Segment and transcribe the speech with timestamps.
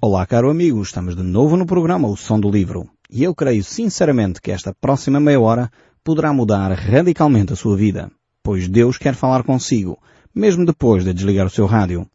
[0.00, 2.88] Olá, caro amigo, estamos de novo no programa O Som do Livro.
[3.10, 5.68] E eu creio sinceramente que esta próxima meia hora
[6.04, 8.08] poderá mudar radicalmente a sua vida,
[8.40, 9.98] pois Deus quer falar consigo,
[10.32, 12.06] mesmo depois de desligar o seu rádio.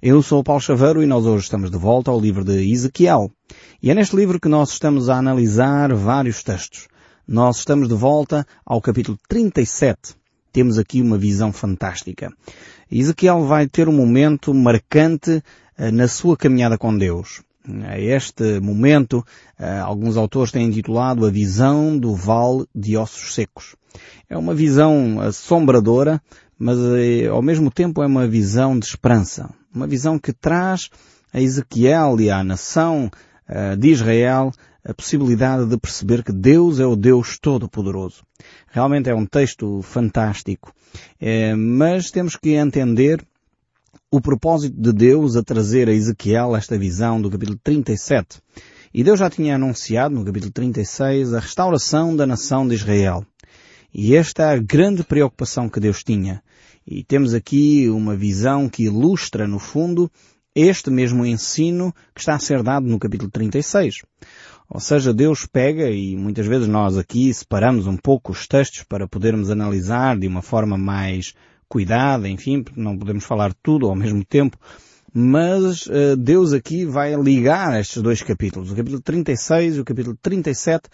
[0.00, 3.30] Eu sou o Paulo Chaveiro e nós hoje estamos de volta ao livro de Ezequiel.
[3.82, 6.88] E é neste livro que nós estamos a analisar vários textos.
[7.28, 10.14] Nós estamos de volta ao capítulo 37.
[10.50, 12.32] Temos aqui uma visão fantástica.
[12.90, 15.42] Ezequiel vai ter um momento marcante
[15.92, 17.42] na sua caminhada com Deus.
[17.84, 19.24] A este momento,
[19.58, 23.74] eh, alguns autores têm intitulado A Visão do Vale de Ossos Secos.
[24.28, 26.22] É uma visão assombradora,
[26.56, 29.52] mas eh, ao mesmo tempo é uma visão de esperança.
[29.74, 30.90] Uma visão que traz
[31.32, 33.10] a Ezequiel e à nação
[33.78, 34.50] de Israel
[34.84, 38.24] a possibilidade de perceber que Deus é o Deus Todo-Poderoso.
[38.68, 40.72] Realmente é um texto fantástico.
[41.56, 43.24] mas temos que entender
[44.10, 48.40] o propósito de Deus a trazer a Ezequiel esta visão do capítulo 37.
[48.94, 53.26] E Deus já tinha anunciado no capítulo 36 a restauração da nação de Israel.
[53.92, 56.42] E esta é a grande preocupação que Deus tinha.
[56.86, 60.10] E temos aqui uma visão que ilustra, no fundo,
[60.54, 64.02] este mesmo ensino que está a ser dado no capítulo 36.
[64.68, 69.08] Ou seja, Deus pega, e muitas vezes nós aqui separamos um pouco os textos para
[69.08, 71.34] podermos analisar de uma forma mais
[71.68, 74.58] cuidado, enfim, não podemos falar tudo ao mesmo tempo,
[75.12, 80.16] mas uh, Deus aqui vai ligar estes dois capítulos, o capítulo 36 e o capítulo
[80.20, 80.88] 37,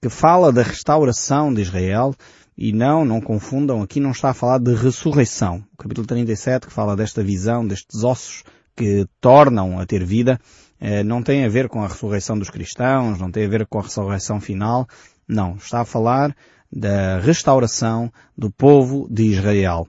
[0.00, 2.14] que fala da restauração de Israel,
[2.56, 5.64] e não, não confundam, aqui não está a falar de ressurreição.
[5.72, 8.44] O capítulo 37, que fala desta visão, destes ossos
[8.76, 10.38] que tornam a ter vida,
[10.80, 13.78] eh, não tem a ver com a ressurreição dos cristãos, não tem a ver com
[13.78, 14.86] a ressurreição final,
[15.26, 16.34] não, está a falar
[16.74, 19.86] da restauração do povo de Israel.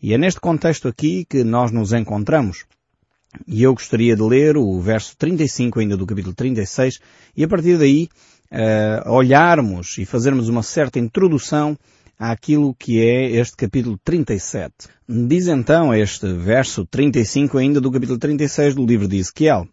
[0.00, 2.64] E é neste contexto aqui que nós nos encontramos.
[3.46, 7.00] E eu gostaria de ler o verso 35 ainda do capítulo 36
[7.36, 8.08] e a partir daí
[8.52, 11.76] uh, olharmos e fazermos uma certa introdução
[12.18, 14.72] àquilo que é este capítulo 37.
[15.08, 19.66] Diz então este verso 35 ainda do capítulo 36 do livro de Ezequiel.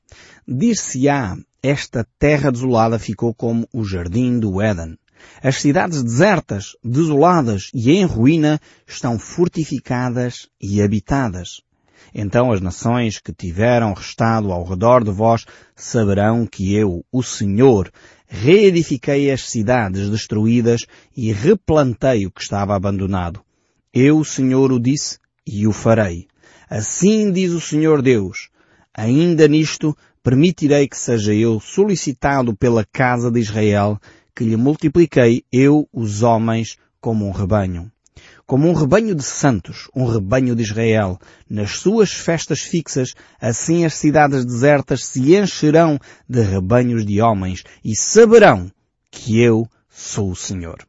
[0.47, 4.97] Dir-se-á, esta terra desolada ficou como o jardim do Éden.
[5.41, 11.61] As cidades desertas, desoladas e em ruína estão fortificadas e habitadas.
[12.13, 15.45] Então as nações que tiveram restado ao redor de vós
[15.75, 17.91] saberão que eu, o Senhor,
[18.25, 23.41] reedifiquei as cidades destruídas e replantei o que estava abandonado.
[23.93, 26.27] Eu, o Senhor, o disse e o farei.
[26.69, 28.49] Assim diz o Senhor Deus.
[28.93, 33.99] Ainda nisto permitirei que seja eu solicitado pela casa de Israel
[34.35, 37.91] que lhe multipliquei eu os homens como um rebanho.
[38.45, 41.17] Como um rebanho de santos, um rebanho de Israel,
[41.49, 45.97] nas suas festas fixas, assim as cidades desertas se encherão
[46.29, 48.71] de rebanhos de homens e saberão
[49.09, 50.85] que eu sou o Senhor.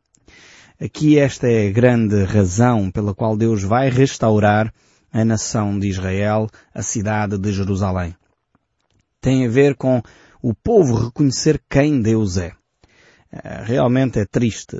[0.79, 4.71] Aqui esta é a grande razão pela qual Deus vai restaurar
[5.11, 8.15] a nação de Israel, a cidade de Jerusalém.
[9.19, 10.03] Tem a ver com
[10.43, 12.53] o povo reconhecer quem Deus é.
[13.33, 14.77] Eh, realmente é triste.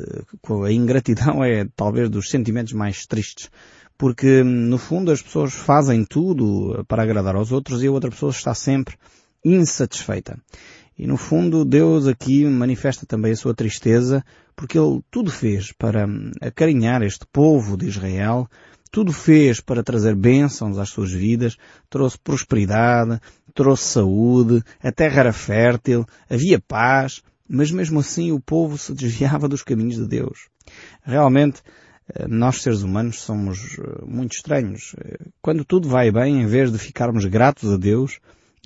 [0.65, 3.51] A ingratidão é talvez dos sentimentos mais tristes.
[3.99, 8.31] Porque, no fundo, as pessoas fazem tudo para agradar aos outros e a outra pessoa
[8.31, 8.97] está sempre
[9.45, 10.39] insatisfeita.
[10.99, 14.25] E, no fundo, Deus aqui manifesta também a sua tristeza
[14.57, 16.09] porque Ele tudo fez para
[16.41, 18.49] acarinhar este povo de Israel,
[18.91, 21.57] tudo fez para trazer bênçãos às suas vidas,
[21.91, 23.21] trouxe prosperidade,
[23.53, 29.49] trouxe saúde, a terra era fértil, havia paz, mas mesmo assim o povo se desviava
[29.49, 30.49] dos caminhos de Deus.
[31.03, 31.63] Realmente,
[32.15, 34.95] eh, nós seres humanos somos eh, muito estranhos.
[34.99, 38.19] Eh, quando tudo vai bem, em vez de ficarmos gratos a Deus,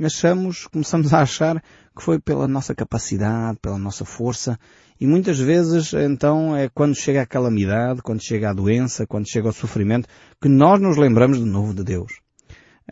[0.02, 1.62] achamos, começamos a achar
[1.96, 4.58] que foi pela nossa capacidade, pela nossa força,
[5.00, 9.48] e muitas vezes, então, é quando chega a calamidade, quando chega a doença, quando chega
[9.48, 10.06] o sofrimento,
[10.40, 12.20] que nós nos lembramos de novo de Deus.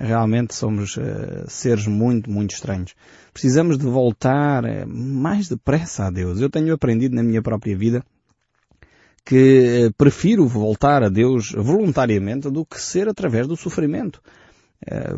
[0.00, 2.94] Realmente somos uh, seres muito, muito estranhos.
[3.32, 6.40] Precisamos de voltar uh, mais depressa a Deus.
[6.40, 8.04] Eu tenho aprendido na minha própria vida
[9.24, 14.22] que uh, prefiro voltar a Deus voluntariamente do que ser através do sofrimento.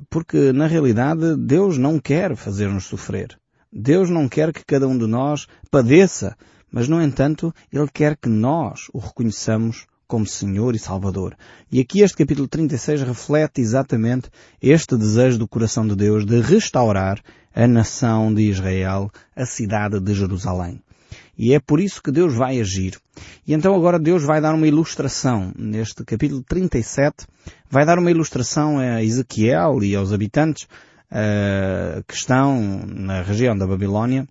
[0.09, 3.39] Porque, na realidade, Deus não quer fazer-nos sofrer.
[3.71, 6.35] Deus não quer que cada um de nós padeça,
[6.73, 11.37] mas, no entanto, Ele quer que nós o reconheçamos como Senhor e Salvador.
[11.71, 14.29] E aqui este capítulo 36 reflete exatamente
[14.61, 17.23] este desejo do coração de Deus de restaurar
[17.55, 20.83] a nação de Israel, a cidade de Jerusalém.
[21.39, 22.99] E é por isso que Deus vai agir.
[23.47, 25.53] E então agora Deus vai dar uma ilustração.
[25.57, 27.25] Neste capítulo 37,
[27.71, 33.67] vai dar uma ilustração a Ezequiel e aos habitantes uh, que estão na região da
[33.67, 34.27] Babilónia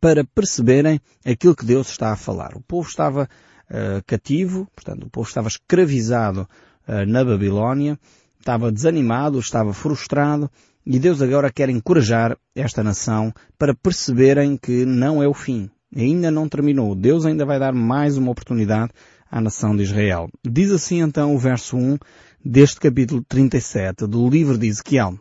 [0.00, 2.56] para perceberem aquilo que Deus está a falar.
[2.56, 3.28] O povo estava
[3.70, 6.48] uh, cativo, portanto, o povo estava escravizado
[6.88, 7.98] uh, na Babilónia,
[8.38, 10.50] estava desanimado, estava frustrado,
[10.84, 15.70] e Deus agora quer encorajar esta nação para perceberem que não é o fim.
[15.94, 16.94] Ainda não terminou.
[16.94, 18.92] Deus ainda vai dar mais uma oportunidade
[19.30, 20.28] à nação de Israel.
[20.44, 21.98] Diz assim então o verso 1
[22.44, 25.18] deste capítulo 37 do livro de Ezequiel.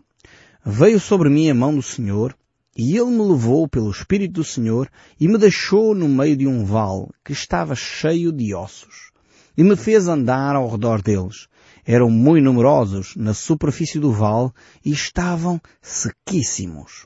[0.66, 2.36] Veio sobre mim a mão do Senhor,
[2.76, 4.90] e ele me levou pelo Espírito do Senhor
[5.20, 9.12] e me deixou no meio de um vale que estava cheio de ossos.
[9.58, 11.48] E me fez andar ao redor deles.
[11.86, 14.52] Eram muito numerosos na superfície do vale
[14.86, 17.06] e estavam sequíssimos.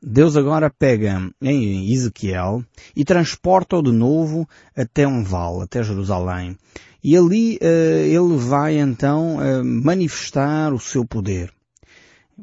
[0.00, 2.64] Deus agora pega em Ezequiel
[2.94, 6.56] e transporta-o de novo até um vale, até Jerusalém.
[7.02, 11.52] E ali uh, ele vai então uh, manifestar o seu poder.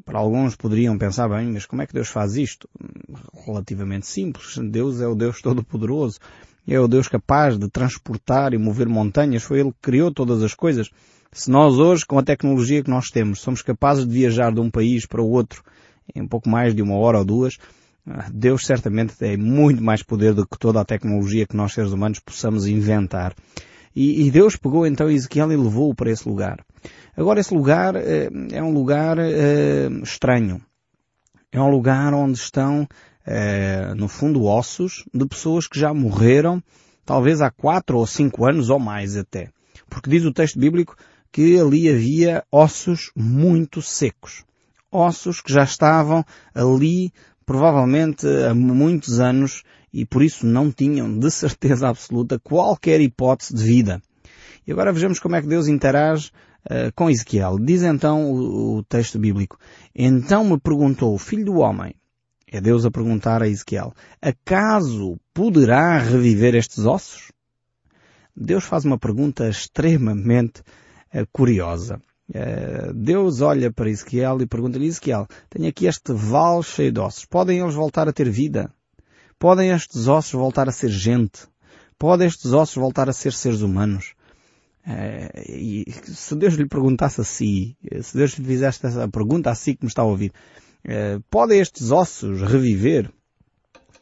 [0.04, 2.68] Para alguns poderiam pensar, bem, mas como é que Deus faz isto?
[3.46, 4.58] Relativamente simples.
[4.70, 6.20] Deus é o Deus Todo-Poderoso.
[6.68, 9.44] É o Deus capaz de transportar e mover montanhas.
[9.44, 10.90] Foi Ele que criou todas as coisas.
[11.32, 14.70] Se nós hoje, com a tecnologia que nós temos, somos capazes de viajar de um
[14.70, 15.64] país para o outro
[16.14, 17.58] em pouco mais de uma hora ou duas,
[18.32, 22.20] Deus certamente tem muito mais poder do que toda a tecnologia que nós seres humanos
[22.20, 23.34] possamos inventar.
[23.96, 26.64] E, e Deus pegou então Ezequiel e levou-o para esse lugar.
[27.16, 30.62] Agora esse lugar eh, é um lugar eh, estranho.
[31.52, 32.88] É um lugar onde estão,
[33.26, 36.62] eh, no fundo, ossos de pessoas que já morreram,
[37.06, 39.50] talvez há quatro ou cinco anos ou mais até.
[39.90, 40.96] Porque diz o texto bíblico
[41.32, 44.44] que ali havia ossos muito secos.
[44.92, 47.12] Ossos que já estavam ali
[47.46, 53.64] provavelmente há muitos anos e por isso não tinham de certeza absoluta qualquer hipótese de
[53.64, 54.02] vida.
[54.68, 56.32] E agora vejamos como é que Deus interage
[56.66, 57.58] uh, com Ezequiel.
[57.60, 59.58] Diz então o, o, texto bíblico,
[59.94, 61.96] Então me perguntou, filho do homem,
[62.48, 67.32] é Deus a perguntar a Ezequiel, acaso poderá reviver estes ossos?
[68.36, 70.62] Deus faz uma pergunta extremamente
[71.14, 72.02] uh, curiosa.
[72.30, 77.26] Uh, Deus olha para Ezequiel e pergunta-lhe, Ezequiel, tenho aqui este vale cheio de ossos,
[77.26, 78.74] podem eles voltar a ter vida?
[79.38, 81.48] Podem estes ossos voltar a ser gente?
[82.00, 84.15] Podem estes ossos voltar a ser seres humanos?
[84.86, 89.84] Uh, e se Deus lhe perguntasse assim, se Deus lhe fizesse essa pergunta assim que
[89.84, 90.32] me está a ouvir,
[90.86, 93.12] uh, podem estes ossos reviver?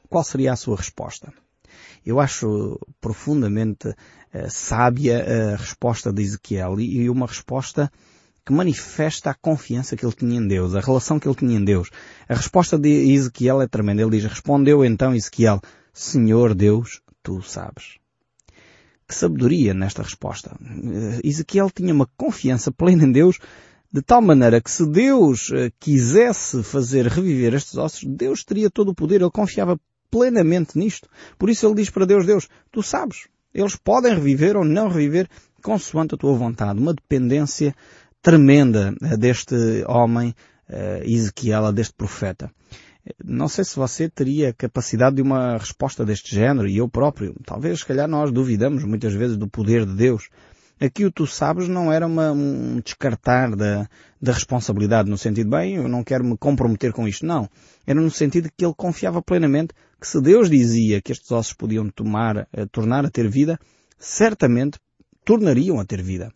[0.10, 1.34] Qual seria a sua resposta?
[2.06, 3.96] Eu acho profundamente
[4.50, 7.90] sábia a resposta de Ezequiel e, e uma resposta
[8.46, 11.64] que manifesta a confiança que ele tinha em Deus, a relação que ele tinha em
[11.64, 11.90] Deus.
[12.28, 14.02] A resposta de Ezequiel é tremenda.
[14.02, 15.62] Ele diz, respondeu então Ezequiel,
[15.94, 18.03] Senhor Deus, tu sabes.
[19.08, 20.56] Que sabedoria nesta resposta.
[21.24, 23.38] Ezequiel tinha uma confiança plena em Deus,
[23.92, 28.90] de tal maneira que se Deus eh, quisesse fazer reviver estes ossos, Deus teria todo
[28.90, 29.22] o poder.
[29.22, 29.80] Ele confiava
[30.10, 31.08] plenamente nisto.
[31.38, 33.28] Por isso ele diz para Deus, Deus, tu sabes.
[33.54, 35.30] Eles podem reviver ou não reviver
[35.62, 36.80] consoante a tua vontade.
[36.80, 37.76] Uma dependência
[38.20, 40.34] tremenda eh, deste homem,
[40.68, 42.52] eh, Ezequiel, deste profeta.
[43.24, 47.36] Não sei se você teria capacidade de uma resposta deste género, e eu próprio.
[47.46, 50.30] Talvez, se calhar, nós duvidamos muitas vezes do poder de Deus.
[50.80, 53.88] Aqui o tu sabes não era uma, um descartar da,
[54.22, 57.26] da responsabilidade no sentido, bem, eu não quero me comprometer com isto.
[57.26, 57.50] Não.
[57.86, 61.90] Era no sentido que ele confiava plenamente que se Deus dizia que estes ossos podiam
[61.90, 63.60] tomar, eh, tornar a ter vida,
[63.98, 64.78] certamente
[65.24, 66.32] tornariam a ter vida.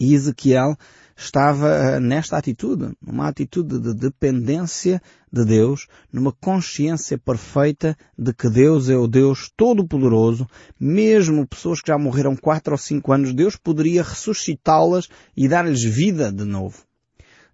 [0.00, 0.76] E Ezequiel
[1.14, 8.48] estava eh, nesta atitude, numa atitude de dependência de Deus, numa consciência perfeita de que
[8.48, 10.46] Deus é o Deus Todo-Poderoso,
[10.80, 16.32] mesmo pessoas que já morreram quatro ou cinco anos, Deus poderia ressuscitá-las e dar-lhes vida
[16.32, 16.78] de novo.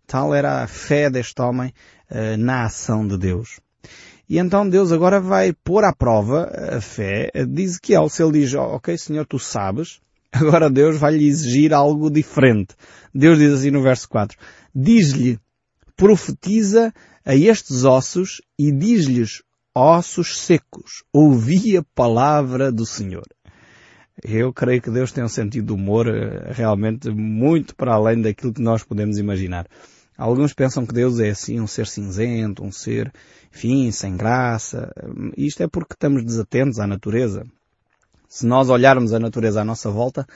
[0.06, 1.72] Tal era a fé deste homem
[2.10, 3.58] uh, na ação de Deus.
[4.28, 8.08] E então Deus agora vai pôr à prova a fé de Ezequiel.
[8.08, 10.00] Se ele diz, ok Senhor, tu sabes,
[10.32, 12.74] Agora Deus vai lhe exigir algo diferente.
[13.14, 14.36] Deus diz assim no verso 4.
[14.74, 15.38] Diz-lhe,
[15.96, 16.92] profetiza
[17.24, 19.42] a estes ossos e diz-lhes,
[19.74, 23.26] ossos secos, ouvi a palavra do Senhor.
[24.22, 28.54] Eu creio que Deus tem um sentido de humor eh, realmente muito para além daquilo
[28.54, 29.66] que nós podemos imaginar.
[30.16, 33.12] Alguns pensam que Deus é assim um ser cinzento, um ser,
[33.54, 34.90] enfim, sem graça.
[35.36, 37.46] Isto é porque estamos desatentos à natureza.
[38.28, 40.26] Se nós olharmos a natureza à nossa volta,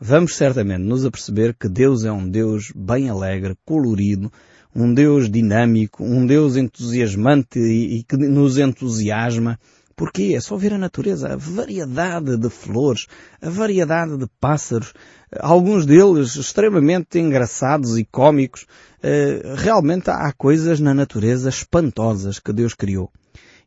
[0.00, 4.30] vamos certamente nos aperceber que Deus é um Deus bem alegre, colorido,
[4.74, 9.58] um Deus dinâmico, um Deus entusiasmante e, que nos entusiasma,
[9.98, 10.34] Porquê?
[10.36, 13.08] É só ver a natureza, a variedade de flores,
[13.42, 14.92] a variedade de pássaros,
[15.40, 18.64] alguns deles extremamente engraçados e cômicos.
[19.02, 23.10] Eh, realmente há coisas na natureza espantosas que Deus criou.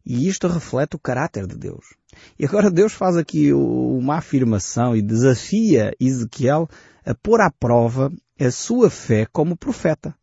[0.06, 1.96] E isto reflete o caráter de Deus.
[2.38, 6.68] E agora Deus faz aqui uma afirmação e desafia Ezequiel
[7.06, 10.16] a pôr à prova a sua fé como profeta.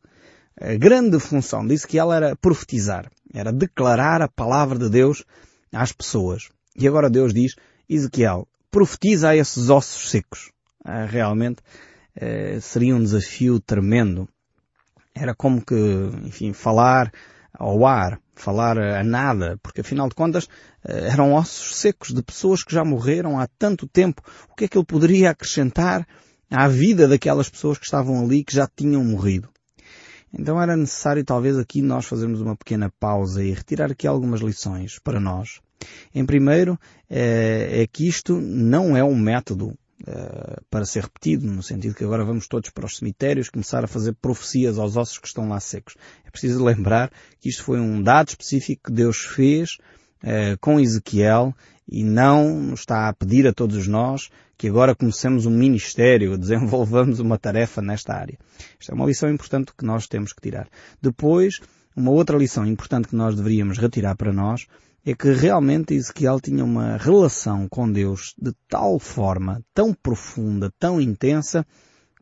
[0.60, 5.24] A grande função de Ezequiel era profetizar, era declarar a palavra de Deus
[5.72, 6.48] às pessoas.
[6.76, 7.54] E agora Deus diz,
[7.88, 10.50] Ezequiel, profetiza a esses ossos secos.
[10.84, 11.62] Ah, realmente
[12.16, 14.28] eh, seria um desafio tremendo.
[15.14, 15.74] Era como que,
[16.24, 17.12] enfim, falar
[17.52, 20.48] ao ar, falar a nada, porque afinal de contas
[20.84, 24.22] eh, eram ossos secos de pessoas que já morreram há tanto tempo.
[24.50, 26.06] O que é que ele poderia acrescentar
[26.50, 29.48] à vida daquelas pessoas que estavam ali que já tinham morrido?
[30.32, 34.98] Então era necessário talvez aqui nós fazermos uma pequena pausa e retirar aqui algumas lições
[34.98, 35.60] para nós.
[36.14, 36.78] Em primeiro,
[37.08, 42.04] é, é que isto não é um método Uh, para ser repetido, no sentido que
[42.04, 45.58] agora vamos todos para os cemitérios começar a fazer profecias aos ossos que estão lá
[45.58, 45.96] secos.
[46.24, 49.76] É preciso lembrar que isto foi um dado específico que Deus fez
[50.22, 51.52] uh, com Ezequiel
[51.90, 57.38] e não está a pedir a todos nós que agora comecemos um ministério, desenvolvamos uma
[57.38, 58.38] tarefa nesta área.
[58.78, 60.68] Esta é uma lição importante que nós temos que tirar.
[61.00, 61.60] Depois,
[61.96, 64.66] uma outra lição importante que nós deveríamos retirar para nós
[65.04, 71.00] é que realmente Ezequiel tinha uma relação com Deus de tal forma, tão profunda, tão
[71.00, 71.66] intensa,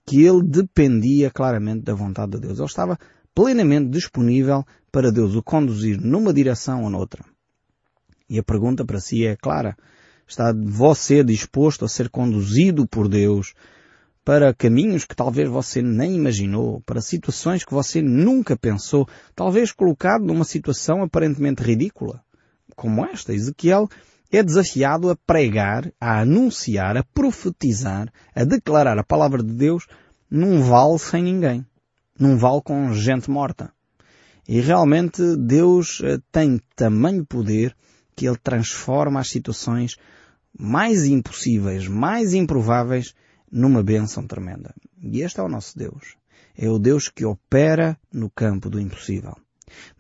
[0.07, 2.59] que ele dependia claramente da vontade de Deus.
[2.59, 2.99] Ele estava
[3.35, 7.25] plenamente disponível para Deus o conduzir numa direção ou noutra.
[8.31, 9.77] E a pergunta para si é clara.
[10.27, 13.53] Está você disposto a ser conduzido por Deus
[14.25, 20.25] para caminhos que talvez você nem imaginou, para situações que você nunca pensou, talvez colocado
[20.25, 22.25] numa situação aparentemente ridícula?
[22.77, 23.89] Como esta, Ezequiel
[24.31, 29.87] é desafiado a pregar, a anunciar, a profetizar, a declarar a palavra de Deus
[30.31, 31.67] num vale sem ninguém.
[32.19, 33.73] Num vale com gente morta.
[34.49, 37.77] E realmente Deus eh, tem tamanho poder
[38.15, 39.97] que Ele transforma as situações
[40.59, 43.15] mais impossíveis, mais improváveis,
[43.51, 44.75] numa bênção tremenda.
[45.03, 46.17] E este é o nosso Deus.
[46.57, 49.37] É o Deus que opera no campo do impossível.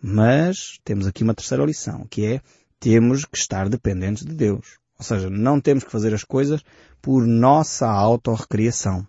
[0.00, 2.40] Mas temos aqui uma terceira lição, que é
[2.80, 4.78] temos que estar dependentes de Deus.
[4.98, 6.62] Ou seja, não temos que fazer as coisas
[7.02, 9.06] por nossa autorrecriação.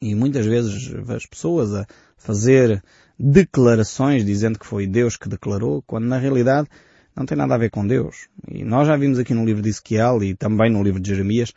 [0.00, 1.86] E muitas vezes as pessoas a
[2.16, 2.82] fazer
[3.18, 6.68] declarações dizendo que foi Deus que declarou, quando na realidade
[7.14, 8.28] não tem nada a ver com Deus.
[8.48, 11.52] E nós já vimos aqui no livro de Ezequiel e também no livro de Jeremias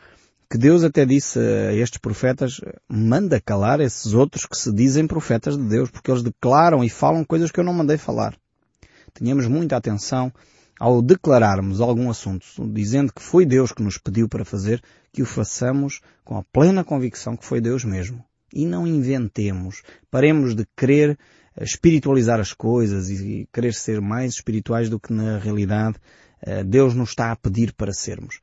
[0.50, 5.58] que Deus até disse a estes profetas, manda calar esses outros que se dizem profetas
[5.58, 8.34] de Deus, porque eles declaram e falam coisas que eu não mandei falar.
[9.14, 10.32] Tenhamos muita atenção
[10.80, 14.82] ao declararmos algum assunto, dizendo que foi Deus que nos pediu para fazer,
[15.12, 18.24] que o façamos com a plena convicção que foi Deus mesmo.
[18.54, 19.82] E não inventemos.
[20.10, 21.18] Paremos de querer
[21.56, 25.98] eh, espiritualizar as coisas e querer ser mais espirituais do que na realidade
[26.42, 28.40] eh, Deus nos está a pedir para sermos.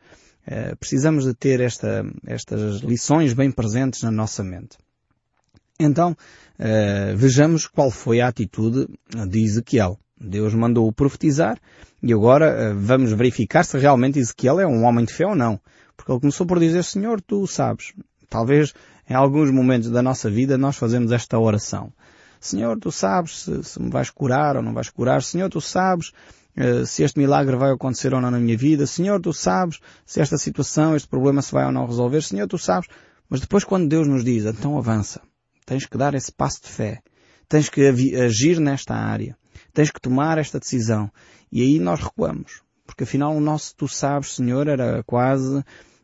[0.46, 4.76] Eh, precisamos de ter esta, estas lições bem presentes na nossa mente.
[5.80, 6.16] Então,
[7.16, 8.86] vejamos qual foi a atitude
[9.28, 9.98] de Ezequiel.
[10.24, 11.58] Deus mandou-o profetizar
[12.02, 15.60] e agora eh, vamos verificar se realmente Ezequiel é um homem de fé ou não.
[15.96, 17.92] Porque ele começou por dizer, Senhor, tu sabes.
[18.28, 18.74] Talvez
[19.08, 21.92] em alguns momentos da nossa vida nós fazemos esta oração.
[22.40, 25.22] Senhor, tu sabes se, se me vais curar ou não vais curar.
[25.22, 26.12] Senhor, tu sabes
[26.58, 28.86] uh, se este milagre vai acontecer ou não na minha vida.
[28.86, 32.22] Senhor, tu sabes se esta situação, este problema se vai ou não resolver.
[32.22, 32.88] Senhor, tu sabes.
[33.30, 35.22] Mas depois quando Deus nos diz, então avança.
[35.64, 37.00] Tens que dar esse passo de fé.
[37.48, 39.36] Tens que agir nesta área.
[39.74, 41.10] Tens que tomar esta decisão.
[41.52, 42.62] E aí nós recuamos.
[42.86, 45.62] Porque afinal o nosso tu sabes, Senhor, era quase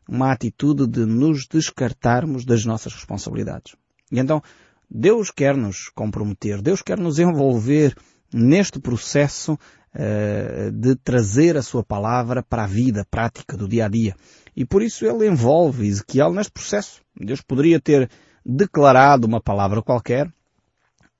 [0.09, 3.77] uma atitude de nos descartarmos das nossas responsabilidades.
[4.11, 4.43] E então,
[4.91, 7.95] Deus quer nos comprometer, Deus quer nos envolver
[8.35, 13.89] neste processo uh, de trazer a sua palavra para a vida prática do dia a
[13.89, 14.17] dia.
[14.57, 17.01] E por isso ele envolve Ezequiel neste processo.
[17.17, 18.11] Deus poderia ter
[18.45, 20.33] declarado uma palavra qualquer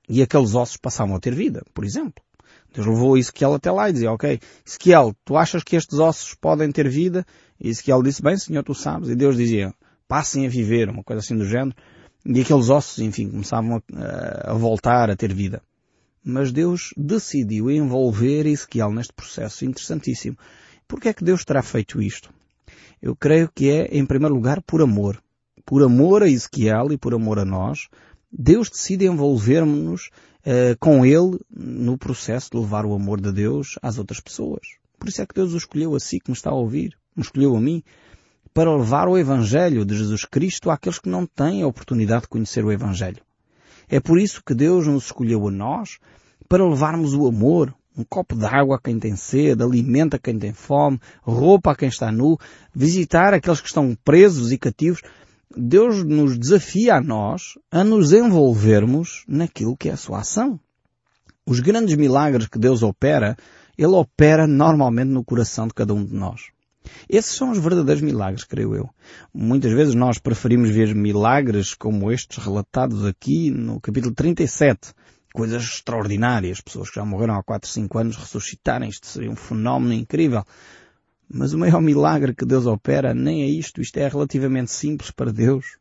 [0.09, 2.21] e aqueles ossos passavam a ter vida, por exemplo.
[2.73, 6.71] Deus levou Ezequiel até lá e dizia, ok, Ezequiel, tu achas que estes ossos podem
[6.71, 7.25] ter vida?
[7.59, 9.09] E Ezequiel disse, bem, Senhor, tu sabes.
[9.09, 9.73] E Deus dizia,
[10.07, 11.75] passem a viver, uma coisa assim do género.
[12.25, 15.61] E aqueles ossos, enfim, começavam a, a voltar a ter vida.
[16.23, 20.37] Mas Deus decidiu envolver Ezequiel neste processo interessantíssimo.
[20.87, 22.29] Por que é que Deus terá feito isto?
[23.01, 25.21] Eu creio que é, em primeiro lugar, por amor.
[25.65, 27.87] Por amor a Ezequiel e por amor a nós,
[28.31, 30.09] Deus decide envolver-nos
[30.45, 34.61] uh, com Ele no processo de levar o amor de Deus às outras pessoas.
[34.99, 37.23] Por isso é que Deus o escolheu a si que me está a ouvir, me
[37.23, 37.83] escolheu a mim,
[38.53, 42.63] para levar o Evangelho de Jesus Cristo àqueles que não têm a oportunidade de conhecer
[42.65, 43.21] o Evangelho.
[43.89, 45.97] É por isso que Deus nos escolheu a nós
[46.47, 50.37] para levarmos o amor, um copo de água a quem tem sede, alimento a quem
[50.37, 52.37] tem fome, roupa a quem está nu,
[52.73, 55.01] visitar aqueles que estão presos e cativos.
[55.55, 60.59] Deus nos desafia a nós a nos envolvermos naquilo que é a sua ação.
[61.45, 63.35] Os grandes milagres que Deus opera,
[63.77, 66.51] Ele opera normalmente no coração de cada um de nós.
[67.09, 68.89] Esses são os verdadeiros milagres, creio eu.
[69.33, 74.93] Muitas vezes nós preferimos ver milagres como estes relatados aqui no capítulo 37.
[75.33, 76.61] Coisas extraordinárias.
[76.61, 78.89] Pessoas que já morreram há 4, 5 anos ressuscitarem.
[78.89, 80.43] Isto seria um fenómeno incrível.
[81.33, 83.81] Mas o maior milagre que Deus opera nem é isto.
[83.81, 85.77] Isto é relativamente simples para Deus.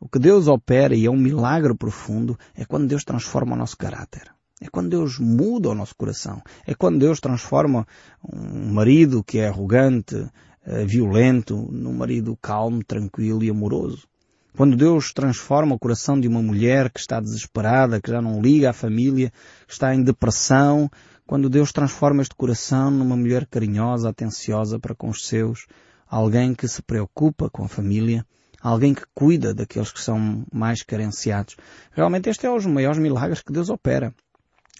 [0.00, 3.76] O que Deus opera, e é um milagre profundo, é quando Deus transforma o nosso
[3.76, 4.32] caráter.
[4.60, 6.42] É quando Deus muda o nosso coração.
[6.66, 7.86] É quando Deus transforma
[8.24, 10.26] um marido que é arrogante,
[10.64, 14.08] eh, violento, num marido calmo, tranquilo e amoroso.
[14.56, 18.70] Quando Deus transforma o coração de uma mulher que está desesperada, que já não liga
[18.70, 19.32] à família,
[19.66, 20.90] que está em depressão,
[21.28, 25.66] quando Deus transforma este coração numa mulher carinhosa, atenciosa para com os seus,
[26.08, 28.24] alguém que se preocupa com a família,
[28.62, 31.54] alguém que cuida daqueles que são mais carenciados.
[31.92, 34.14] Realmente este é um dos maiores milagres que Deus opera.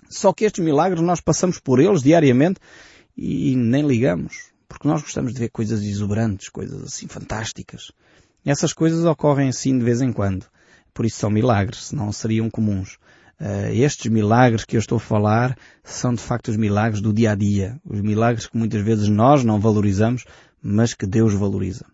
[0.08, 2.58] Só que estes milagres nós passamos por eles diariamente
[3.14, 4.46] e nem ligamos.
[4.66, 7.92] Porque nós gostamos de ver coisas exuberantes, coisas assim fantásticas.
[8.42, 10.46] Essas coisas ocorrem assim de vez em quando.
[10.94, 12.96] Por isso são milagres, senão seriam comuns.
[13.40, 17.33] Uh, estes milagres que eu estou a falar são de facto os milagres do dia
[17.33, 17.80] a dia.
[17.85, 20.25] Os milagres que muitas vezes nós não valorizamos,
[20.62, 21.87] mas que Deus valoriza.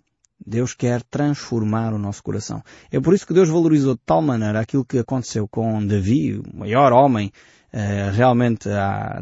[0.45, 2.63] Deus quer transformar o nosso coração.
[2.91, 6.57] É por isso que Deus valorizou de tal maneira aquilo que aconteceu com Davi, o
[6.57, 7.33] maior homem
[7.73, 8.69] eh, realmente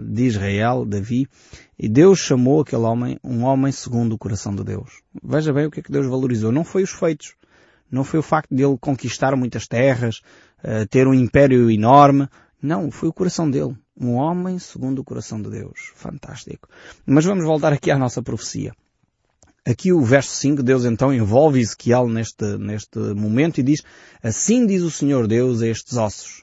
[0.02, 1.26] de Israel, Davi,
[1.78, 5.00] e Deus chamou aquele homem um homem segundo o coração de Deus.
[5.22, 6.52] Veja bem o que é que Deus valorizou.
[6.52, 7.34] Não foi os feitos.
[7.90, 10.22] Não foi o facto de ele conquistar muitas terras,
[10.64, 12.28] uh, ter um império enorme.
[12.60, 13.76] Não, foi o coração dele.
[13.98, 15.92] Um homem segundo o coração de Deus.
[15.94, 16.68] Fantástico.
[17.04, 18.72] Mas vamos voltar aqui à nossa profecia.
[19.64, 23.82] Aqui o verso 5, Deus então envolve Ezequiel neste, neste momento e diz,
[24.20, 26.42] assim diz o Senhor Deus a estes ossos.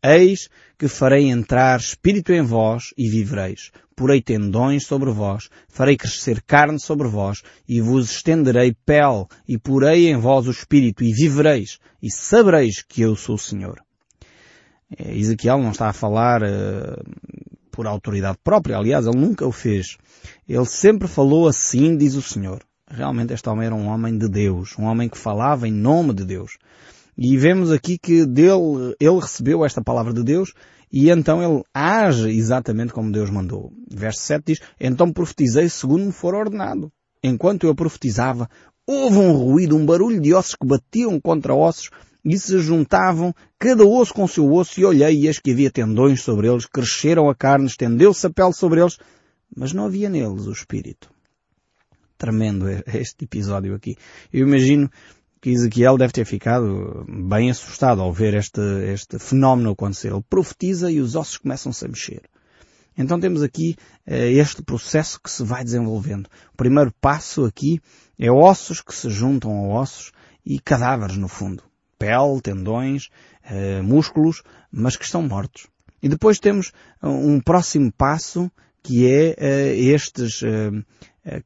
[0.00, 3.72] Eis que farei entrar espírito em vós e vivereis.
[3.94, 10.08] Porei tendões sobre vós, farei crescer carne sobre vós e vos estenderei pele e porei
[10.08, 13.80] em vós o espírito e vivereis e sabereis que eu sou o Senhor.
[14.98, 17.02] É, Ezequiel não está a falar uh,
[17.70, 19.96] por autoridade própria, aliás, ele nunca o fez.
[20.48, 22.62] Ele sempre falou assim, diz o Senhor.
[22.90, 26.24] Realmente este homem era um homem de Deus, um homem que falava em nome de
[26.24, 26.58] Deus.
[27.16, 30.52] E vemos aqui que dele, ele recebeu esta palavra de Deus
[30.92, 33.72] e então ele age exatamente como Deus mandou.
[33.90, 36.92] Verso 7 diz, então profetizei segundo me for ordenado.
[37.22, 38.50] Enquanto eu profetizava,
[38.86, 41.88] houve um ruído, um barulho de ossos que batiam contra ossos
[42.24, 46.20] e se juntavam, cada osso com seu osso, e olhei e eis que havia tendões
[46.20, 48.98] sobre eles, cresceram a carne, estendeu-se a pele sobre eles,
[49.56, 51.10] mas não havia neles o espírito.
[52.18, 53.96] Tremendo este episódio aqui.
[54.32, 54.90] Eu imagino
[55.42, 58.60] que Ezequiel deve ter ficado bem assustado ao ver este,
[58.92, 60.12] este fenómeno acontecer.
[60.12, 62.22] Ele profetiza e os ossos começam-se a mexer.
[62.96, 63.74] Então temos aqui
[64.06, 66.28] eh, este processo que se vai desenvolvendo.
[66.54, 67.80] O primeiro passo aqui
[68.16, 70.12] é ossos que se juntam a ossos
[70.46, 71.64] e cadáveres no fundo.
[71.98, 73.08] Pele, tendões,
[73.42, 75.66] eh, músculos, mas que estão mortos.
[76.00, 76.70] E depois temos
[77.02, 78.48] um próximo passo
[78.80, 80.70] que é eh, estes eh,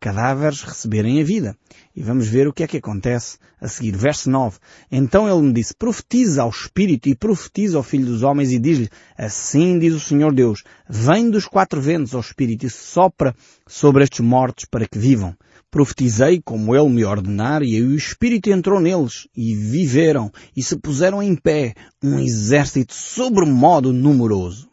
[0.00, 1.56] cadáveres receberem a vida.
[1.94, 3.96] E vamos ver o que é que acontece a seguir.
[3.96, 4.58] Verso 9.
[4.90, 8.88] Então ele me disse, profetiza ao Espírito e profetiza ao Filho dos Homens e diz-lhe,
[9.16, 13.34] assim diz o Senhor Deus, vem dos quatro ventos ao Espírito e sopra
[13.66, 15.36] sobre estes mortos para que vivam.
[15.70, 21.22] Profetizei como ele me ordenar e o Espírito entrou neles e viveram e se puseram
[21.22, 24.68] em pé um exército sobremodo numeroso.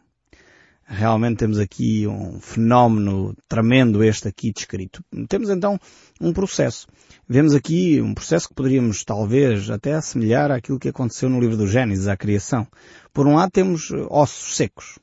[0.86, 5.02] Realmente temos aqui um fenómeno tremendo este aqui descrito.
[5.28, 5.78] Temos então
[6.20, 6.86] um processo.
[7.26, 11.66] Vemos aqui um processo que poderíamos talvez até assemelhar àquilo que aconteceu no livro do
[11.66, 12.66] Gênesis, à criação.
[13.12, 14.98] Por um lado temos ossos secos,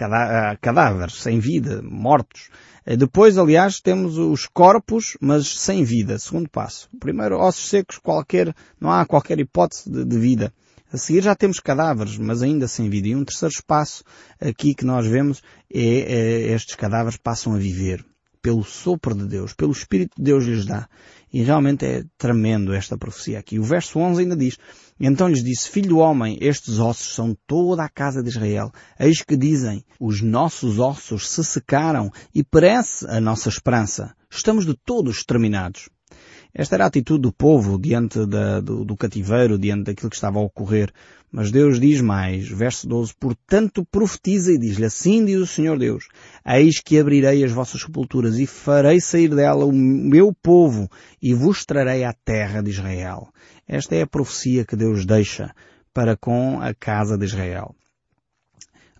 [0.00, 2.48] ah, cadáveres sem vida, mortos.
[2.86, 6.88] Eh, depois, aliás, temos os corpos, mas sem vida, segundo passo.
[6.98, 10.54] Primeiro, ossos secos, qualquer, não há qualquer hipótese de, de vida.
[10.90, 13.08] A seguir já temos cadáveres, mas ainda sem vida.
[13.08, 14.02] E um terceiro espaço
[14.40, 18.04] aqui que nós vemos é, é estes cadáveres passam a viver.
[18.40, 20.88] pelo sopro de Deus, pelo Espírito de Deus lhes dá.
[21.30, 23.58] E realmente é tremendo esta profecia aqui.
[23.58, 24.56] O verso 11 ainda diz,
[24.98, 28.70] Então lhes disse, Filho do homem, estes ossos são toda a casa de Israel.
[28.98, 34.14] Eis que dizem, os nossos ossos se secaram e perece a nossa esperança.
[34.30, 35.90] Estamos de todos exterminados.
[36.54, 40.38] Esta era a atitude do povo diante da, do, do, cativeiro, diante daquilo que estava
[40.38, 40.90] a ocorrer.
[41.30, 46.08] Mas Deus diz mais, verso 12, Portanto profetiza e diz-lhe, assim diz o Senhor Deus,
[46.46, 50.88] Eis que abrirei as vossas sepulturas e farei sair dela o meu povo
[51.22, 53.28] e vos trarei à terra de Israel.
[53.66, 55.54] Esta é a profecia que Deus deixa
[55.92, 57.74] para com a casa de Israel.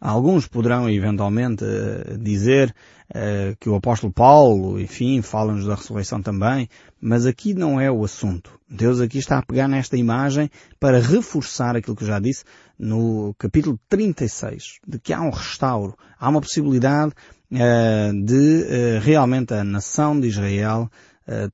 [0.00, 2.74] Alguns poderão eventualmente eh, dizer
[3.10, 6.68] uh, que o apóstolo Paulo, enfim, fala-nos da ressurreição também,
[7.00, 8.58] mas aqui não é o assunto.
[8.68, 12.44] Deus aqui está a pegar nesta imagem para reforçar aquilo que eu já disse
[12.78, 17.12] no capítulo 36, de que há um restauro, há uma possibilidade
[17.52, 20.88] uh, de realmente a nação de Israel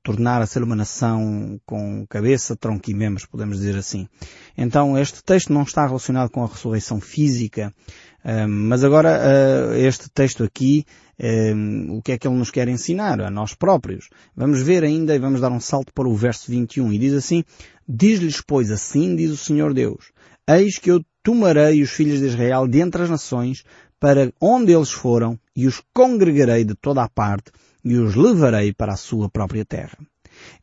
[0.03, 4.07] tornar a ser uma nação com cabeça, tronco e membros, podemos dizer assim.
[4.57, 7.73] Então este texto não está relacionado com a ressurreição física,
[8.47, 10.85] mas agora uh, este texto aqui,
[11.89, 13.21] o que é que ele nos quer ensinar?
[13.21, 14.09] A nós próprios.
[14.35, 17.43] Vamos ver ainda e vamos dar um salto para o verso 21 e diz assim,
[17.87, 20.11] Diz-lhes, pois, assim diz o Senhor Deus,
[20.47, 23.63] Eis que eu tomarei os filhos de Israel de entre as nações
[23.99, 27.51] para onde eles foram e os congregarei de toda a parte
[27.85, 29.97] e os levarei para a sua própria terra.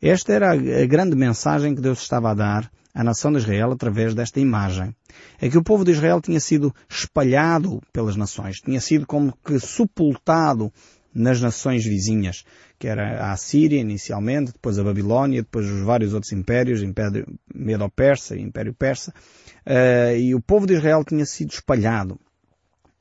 [0.00, 4.14] Esta era a grande mensagem que Deus estava a dar à nação de Israel através
[4.14, 4.94] desta imagem.
[5.40, 9.58] É que o povo de Israel tinha sido espalhado pelas nações, tinha sido como que
[9.60, 10.70] sepultado
[11.14, 12.44] nas nações vizinhas,
[12.78, 18.36] que era a Assíria inicialmente, depois a Babilónia, depois os vários outros impérios, Império Medo-Persa,
[18.36, 19.12] Império Persa,
[19.66, 22.18] uh, e o povo de Israel tinha sido espalhado.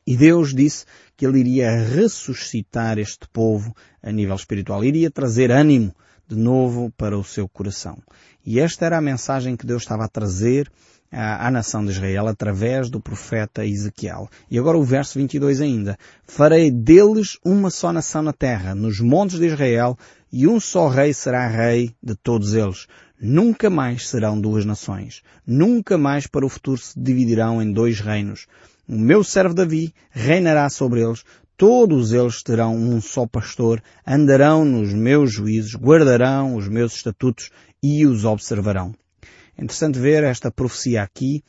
[0.06, 0.86] E Deus disse
[1.16, 5.94] que Ele iria ressuscitar este povo a nível espiritual, iria trazer ânimo
[6.28, 7.98] de novo para o seu coração.
[8.46, 10.72] E esta era a mensagem que Deus estava a trazer
[11.12, 14.30] à, à nação de Israel através do profeta Ezequiel.
[14.50, 15.98] E agora o verso 22 ainda.
[16.24, 19.98] Farei deles uma só nação na terra, nos montes de Israel,
[20.32, 22.88] e um só rei será rei de todos eles.
[23.20, 25.22] Nunca mais serão duas nações.
[25.46, 28.48] Nunca mais para o futuro se dividirão em dois reinos.
[28.88, 31.24] O meu servo Davi reinará sobre eles,
[31.56, 37.50] todos eles terão um só pastor, andarão nos meus juízos, guardarão os meus estatutos
[37.82, 38.94] e os observarão.
[39.58, 41.44] É interessante ver esta profecia aqui,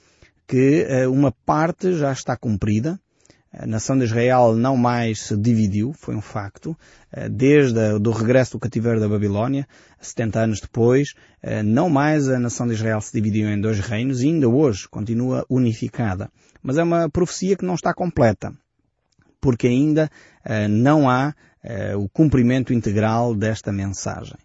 [0.46, 3.00] que uh, uma parte já está cumprida,
[3.52, 6.76] a nação de Israel não mais se dividiu, foi um facto.
[7.12, 9.68] Eh, desde o regresso do cativeiro da Babilónia,
[10.00, 14.22] 70 anos depois, eh, não mais a nação de Israel se dividiu em dois reinos
[14.22, 16.30] e ainda hoje continua unificada.
[16.62, 18.52] Mas é uma profecia que não está completa
[19.40, 20.08] porque ainda
[20.46, 21.34] uh, não há
[21.96, 24.36] o cumprimento integral desta mensagem.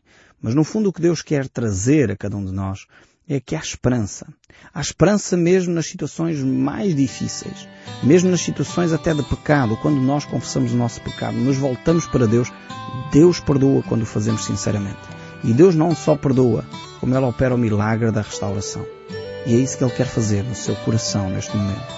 [0.41, 2.85] Mas no fundo o que Deus quer trazer a cada um de nós
[3.29, 4.25] é que há esperança.
[4.73, 7.67] Há esperança mesmo nas situações mais difíceis,
[8.01, 12.25] mesmo nas situações até de pecado, quando nós confessamos o nosso pecado, nos voltamos para
[12.25, 12.51] Deus,
[13.11, 14.97] Deus perdoa quando o fazemos sinceramente.
[15.43, 16.63] E Deus não só perdoa,
[16.99, 18.85] como Ele opera o milagre da restauração.
[19.45, 21.93] E é isso que Ele quer fazer no seu coração neste momento.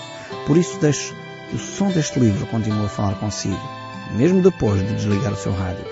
[0.45, 1.13] Por isso deixe
[1.49, 3.59] que o som deste livro continue a falar consigo,
[4.15, 5.85] mesmo depois de desligar o seu rádio.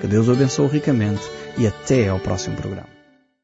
[0.00, 1.22] Que Deus o abençoe ricamente
[1.56, 2.99] e até ao próximo programa.